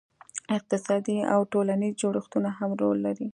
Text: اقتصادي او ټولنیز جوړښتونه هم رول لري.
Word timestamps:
اقتصادي 0.57 1.17
او 1.33 1.39
ټولنیز 1.51 1.93
جوړښتونه 2.01 2.49
هم 2.57 2.71
رول 2.81 2.97
لري. 3.05 3.27